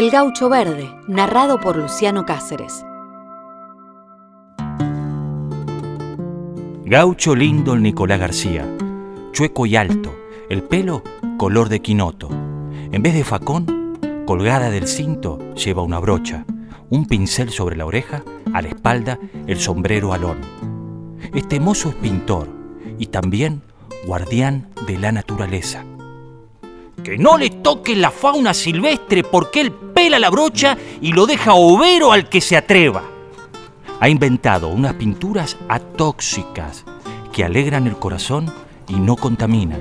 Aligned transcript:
El 0.00 0.10
Gaucho 0.10 0.48
Verde, 0.48 0.90
narrado 1.08 1.60
por 1.60 1.76
Luciano 1.76 2.24
Cáceres. 2.24 2.86
Gaucho 6.86 7.36
lindo 7.36 7.74
el 7.74 7.82
Nicolás 7.82 8.18
García, 8.18 8.66
chueco 9.32 9.66
y 9.66 9.76
alto, 9.76 10.10
el 10.48 10.62
pelo 10.62 11.02
color 11.36 11.68
de 11.68 11.82
quinoto. 11.82 12.30
En 12.92 13.02
vez 13.02 13.12
de 13.12 13.24
facón, 13.24 14.24
colgada 14.24 14.70
del 14.70 14.88
cinto 14.88 15.38
lleva 15.54 15.82
una 15.82 15.98
brocha, 15.98 16.46
un 16.88 17.04
pincel 17.04 17.50
sobre 17.50 17.76
la 17.76 17.84
oreja, 17.84 18.22
a 18.54 18.62
la 18.62 18.68
espalda 18.68 19.18
el 19.46 19.60
sombrero 19.60 20.14
alón. 20.14 20.38
Este 21.34 21.60
mozo 21.60 21.90
es 21.90 21.96
pintor 21.96 22.48
y 22.98 23.08
también 23.08 23.60
guardián 24.06 24.70
de 24.86 24.96
la 24.96 25.12
naturaleza. 25.12 25.84
Que 27.04 27.16
no 27.16 27.38
le 27.38 27.48
toque 27.48 27.96
la 27.96 28.10
fauna 28.10 28.52
silvestre 28.52 29.24
porque 29.24 29.62
él 29.62 29.72
la 30.08 30.30
brocha 30.30 30.78
y 31.00 31.12
lo 31.12 31.26
deja 31.26 31.54
overo 31.54 32.12
al 32.12 32.28
que 32.28 32.40
se 32.40 32.56
atreva. 32.56 33.02
Ha 34.00 34.08
inventado 34.08 34.68
unas 34.68 34.94
pinturas 34.94 35.58
atóxicas 35.68 36.84
que 37.32 37.44
alegran 37.44 37.86
el 37.86 37.96
corazón 37.96 38.50
y 38.88 38.94
no 38.94 39.16
contaminan. 39.16 39.80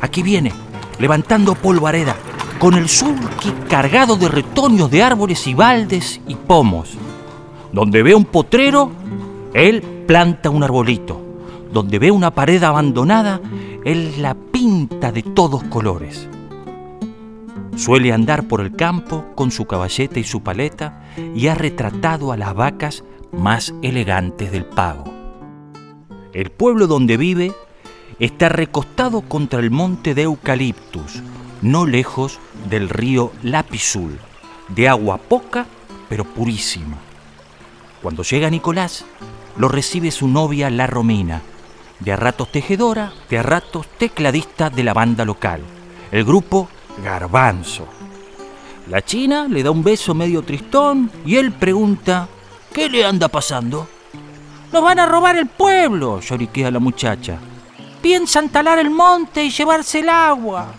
Aquí 0.00 0.22
viene, 0.22 0.52
levantando 0.98 1.54
polvareda, 1.54 2.16
con 2.58 2.74
el 2.74 2.88
sulky 2.88 3.50
cargado 3.68 4.16
de 4.16 4.28
retoños 4.28 4.90
de 4.90 5.02
árboles 5.02 5.46
y 5.48 5.54
baldes 5.54 6.20
y 6.28 6.36
pomos. 6.36 6.90
Donde 7.72 8.02
ve 8.02 8.14
un 8.14 8.26
potrero, 8.26 8.92
él 9.54 9.82
planta 10.06 10.50
un 10.50 10.62
arbolito. 10.62 11.20
Donde 11.72 11.98
ve 11.98 12.10
una 12.10 12.30
pared 12.30 12.62
abandonada, 12.62 13.40
él 13.84 14.22
la 14.22 14.34
pinta 14.34 15.10
de 15.10 15.22
todos 15.22 15.64
colores. 15.64 16.28
Suele 17.82 18.12
andar 18.12 18.46
por 18.46 18.60
el 18.60 18.76
campo 18.76 19.24
con 19.34 19.50
su 19.50 19.64
caballeta 19.64 20.20
y 20.20 20.22
su 20.22 20.44
paleta 20.44 21.02
y 21.34 21.48
ha 21.48 21.56
retratado 21.56 22.30
a 22.30 22.36
las 22.36 22.54
vacas 22.54 23.02
más 23.32 23.74
elegantes 23.82 24.52
del 24.52 24.64
pago. 24.64 25.12
El 26.32 26.52
pueblo 26.52 26.86
donde 26.86 27.16
vive 27.16 27.52
está 28.20 28.48
recostado 28.48 29.22
contra 29.22 29.58
el 29.58 29.72
monte 29.72 30.14
de 30.14 30.22
Eucaliptus, 30.22 31.24
no 31.60 31.84
lejos 31.84 32.38
del 32.70 32.88
río 32.88 33.32
Lapizul, 33.42 34.16
de 34.68 34.88
agua 34.88 35.18
poca 35.18 35.66
pero 36.08 36.22
purísima. 36.22 36.98
Cuando 38.00 38.22
llega 38.22 38.48
Nicolás, 38.48 39.04
lo 39.56 39.66
recibe 39.66 40.12
su 40.12 40.28
novia 40.28 40.70
La 40.70 40.86
Romina, 40.86 41.42
de 41.98 42.12
a 42.12 42.16
ratos 42.16 42.52
tejedora, 42.52 43.12
de 43.28 43.38
a 43.38 43.42
ratos 43.42 43.88
tecladista 43.98 44.70
de 44.70 44.84
la 44.84 44.94
banda 44.94 45.24
local, 45.24 45.62
el 46.12 46.24
grupo 46.24 46.68
Garbanzo. 47.02 47.86
La 48.88 49.02
china 49.02 49.46
le 49.48 49.62
da 49.62 49.70
un 49.70 49.82
beso 49.82 50.14
medio 50.14 50.42
tristón 50.42 51.10
y 51.24 51.36
él 51.36 51.52
pregunta, 51.52 52.28
¿qué 52.72 52.88
le 52.88 53.04
anda 53.04 53.28
pasando? 53.28 53.86
Nos 54.72 54.82
van 54.82 54.98
a 54.98 55.06
robar 55.06 55.36
el 55.36 55.46
pueblo, 55.46 56.20
lloriquea 56.20 56.70
la 56.70 56.78
muchacha. 56.78 57.38
Piensan 58.00 58.48
talar 58.48 58.78
el 58.78 58.90
monte 58.90 59.44
y 59.44 59.50
llevarse 59.50 60.00
el 60.00 60.08
agua. 60.08 60.74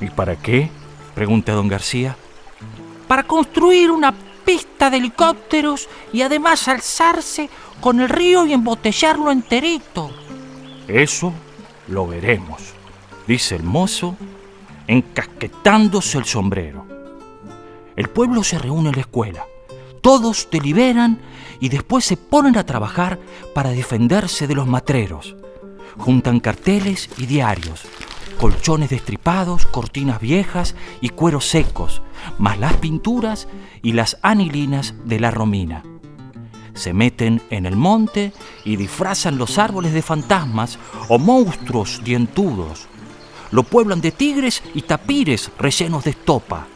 ¿Y 0.00 0.10
para 0.10 0.36
qué? 0.36 0.70
pregunta 1.14 1.52
don 1.52 1.68
García. 1.68 2.16
Para 3.08 3.22
construir 3.22 3.90
una 3.90 4.12
pista 4.44 4.90
de 4.90 4.98
helicópteros 4.98 5.88
y 6.12 6.22
además 6.22 6.68
alzarse 6.68 7.48
con 7.80 8.00
el 8.00 8.08
río 8.08 8.46
y 8.46 8.52
embotellarlo 8.52 9.30
enterito. 9.30 10.10
Eso 10.86 11.32
lo 11.88 12.06
veremos, 12.06 12.62
dice 13.26 13.56
el 13.56 13.62
mozo, 13.62 14.16
encasquetándose 14.86 16.18
el 16.18 16.24
sombrero. 16.24 16.86
El 17.96 18.08
pueblo 18.08 18.44
se 18.44 18.58
reúne 18.58 18.90
en 18.90 18.96
la 18.96 19.00
escuela. 19.00 19.44
Todos 20.00 20.48
deliberan 20.50 21.18
y 21.60 21.68
después 21.68 22.04
se 22.04 22.16
ponen 22.16 22.56
a 22.58 22.66
trabajar 22.66 23.18
para 23.54 23.70
defenderse 23.70 24.46
de 24.46 24.54
los 24.54 24.66
matreros. 24.66 25.34
Juntan 25.98 26.40
carteles 26.40 27.08
y 27.16 27.26
diarios, 27.26 27.82
colchones 28.38 28.90
destripados, 28.90 29.66
cortinas 29.66 30.20
viejas 30.20 30.74
y 31.00 31.08
cueros 31.08 31.46
secos, 31.46 32.02
más 32.38 32.58
las 32.58 32.74
pinturas 32.74 33.48
y 33.82 33.92
las 33.92 34.18
anilinas 34.22 34.94
de 35.04 35.20
la 35.20 35.30
romina. 35.30 35.82
Se 36.74 36.92
meten 36.92 37.40
en 37.48 37.64
el 37.64 37.74
monte 37.74 38.34
y 38.64 38.76
disfrazan 38.76 39.38
los 39.38 39.56
árboles 39.56 39.94
de 39.94 40.02
fantasmas 40.02 40.78
o 41.08 41.18
monstruos 41.18 42.02
dientudos. 42.04 42.86
Lo 43.50 43.62
pueblan 43.62 44.00
de 44.00 44.12
tigres 44.12 44.62
y 44.74 44.82
tapires 44.82 45.50
rellenos 45.58 46.04
de 46.04 46.10
estopa. 46.10 46.66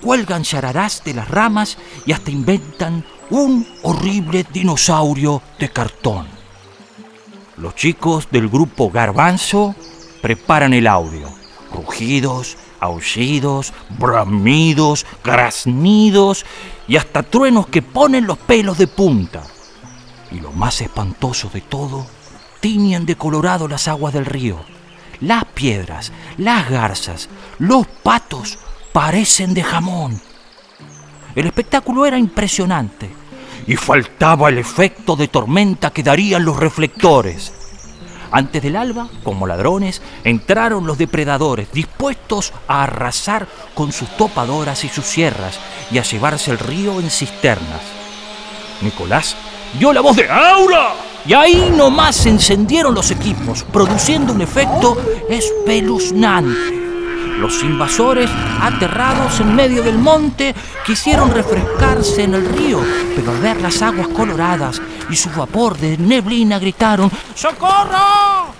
Cuelgan 0.00 0.42
chararás 0.42 1.02
de 1.04 1.14
las 1.14 1.28
ramas 1.28 1.78
y 2.06 2.12
hasta 2.12 2.30
inventan 2.30 3.04
un 3.30 3.66
horrible 3.82 4.44
dinosaurio 4.52 5.42
de 5.58 5.70
cartón. 5.70 6.26
Los 7.56 7.74
chicos 7.74 8.28
del 8.30 8.48
grupo 8.48 8.90
Garbanzo 8.90 9.74
preparan 10.20 10.72
el 10.74 10.86
audio. 10.86 11.28
Rugidos, 11.72 12.56
aullidos, 12.80 13.72
bramidos, 13.98 15.06
graznidos 15.22 16.44
y 16.88 16.96
hasta 16.96 17.22
truenos 17.22 17.68
que 17.68 17.80
ponen 17.80 18.26
los 18.26 18.38
pelos 18.38 18.78
de 18.78 18.88
punta. 18.88 19.42
Y 20.30 20.40
lo 20.40 20.52
más 20.52 20.80
espantoso 20.80 21.48
de 21.52 21.60
todo, 21.60 22.06
tiñen 22.60 23.06
de 23.06 23.16
colorado 23.16 23.68
las 23.68 23.86
aguas 23.88 24.12
del 24.14 24.26
río. 24.26 24.60
Las 25.22 25.44
piedras, 25.44 26.10
las 26.36 26.68
garzas, 26.68 27.28
los 27.60 27.86
patos 27.86 28.58
parecen 28.92 29.54
de 29.54 29.62
jamón. 29.62 30.20
El 31.36 31.46
espectáculo 31.46 32.04
era 32.06 32.18
impresionante 32.18 33.08
y 33.68 33.76
faltaba 33.76 34.48
el 34.48 34.58
efecto 34.58 35.14
de 35.14 35.28
tormenta 35.28 35.90
que 35.90 36.02
darían 36.02 36.44
los 36.44 36.56
reflectores. 36.56 37.52
Antes 38.32 38.62
del 38.64 38.74
alba, 38.74 39.08
como 39.22 39.46
ladrones, 39.46 40.02
entraron 40.24 40.88
los 40.88 40.98
depredadores, 40.98 41.70
dispuestos 41.70 42.52
a 42.66 42.82
arrasar 42.82 43.46
con 43.74 43.92
sus 43.92 44.08
topadoras 44.16 44.82
y 44.82 44.88
sus 44.88 45.04
sierras 45.04 45.60
y 45.92 45.98
a 45.98 46.02
llevarse 46.02 46.50
el 46.50 46.58
río 46.58 46.98
en 46.98 47.08
cisternas. 47.08 47.82
Nicolás 48.80 49.36
dio 49.78 49.92
la 49.92 50.00
voz 50.00 50.16
de 50.16 50.28
¡Aura! 50.28 51.11
Y 51.24 51.34
ahí 51.34 51.72
nomás 51.76 52.16
se 52.16 52.30
encendieron 52.30 52.94
los 52.94 53.12
equipos, 53.12 53.62
produciendo 53.72 54.32
un 54.32 54.42
efecto 54.42 55.00
espeluznante. 55.28 56.80
Los 57.38 57.62
invasores, 57.62 58.30
aterrados 58.60 59.40
en 59.40 59.54
medio 59.54 59.82
del 59.82 59.98
monte, 59.98 60.54
quisieron 60.84 61.30
refrescarse 61.32 62.24
en 62.24 62.34
el 62.34 62.46
río, 62.46 62.80
pero 63.14 63.30
al 63.30 63.38
ver 63.38 63.60
las 63.60 63.82
aguas 63.82 64.08
coloradas 64.08 64.80
y 65.10 65.16
su 65.16 65.30
vapor 65.30 65.76
de 65.76 65.96
neblina 65.98 66.58
gritaron 66.58 67.10
¡Socorro! 67.34 68.52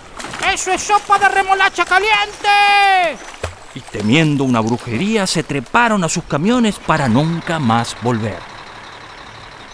¡Eso 0.53 0.73
es 0.73 0.83
sopa 0.83 1.19
de 1.19 1.29
remolacha 1.29 1.85
caliente! 1.85 3.19
Y 3.75 3.81
temiendo 3.81 4.45
una 4.45 4.61
brujería 4.61 5.27
se 5.27 5.43
treparon 5.43 6.05
a 6.05 6.09
sus 6.09 6.25
camiones 6.25 6.77
para 6.79 7.09
nunca 7.09 7.59
más 7.59 7.97
volver. 8.03 8.39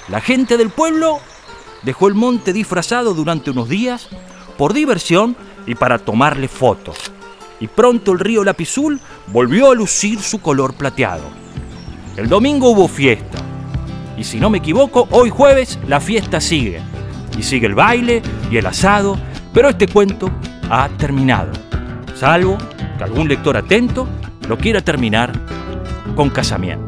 La 0.09 0.21
gente 0.21 0.57
del 0.57 0.71
pueblo 0.71 1.21
dejó 1.83 2.09
el 2.09 2.15
monte 2.15 2.53
disfrazado 2.53 3.15
durante 3.15 3.51
unos 3.51 3.69
días 3.69 4.09
por 4.57 4.73
diversión 4.73 5.37
y 5.67 5.75
para 5.75 5.99
tomarle 5.99 6.49
fotos 6.49 7.13
y 7.61 7.67
pronto 7.67 8.13
el 8.13 8.21
río 8.21 8.45
Lapizul 8.45 9.01
volvió 9.29 9.71
a 9.71 9.75
lucir 9.75 10.21
su 10.21 10.41
color 10.41 10.75
plateado. 10.75 11.25
El 12.17 12.29
domingo 12.29 12.71
hubo 12.71 12.89
fiesta, 12.89 13.39
y 14.17 14.25
si 14.25 14.41
no 14.41 14.51
me 14.51 14.59
equivoco, 14.59 15.09
hoy 15.11 15.31
jueves 15.31 15.79
la 15.87 16.01
fiesta 16.01 16.41
sigue, 16.41 16.81
y 17.37 17.43
sigue 17.43 17.67
el 17.67 17.75
baile 17.75 18.23
y 18.51 18.57
el 18.57 18.67
asado, 18.67 19.17
pero 19.53 19.69
este 19.69 19.87
cuento 19.87 20.31
ha 20.71 20.89
terminado, 20.99 21.53
salvo 22.15 22.59
que 22.97 23.05
algún 23.05 23.29
lector 23.29 23.57
atento 23.57 24.09
lo 24.49 24.59
quiera 24.59 24.81
terminar 24.81 25.33
con 26.17 26.31
casamiento. 26.31 26.88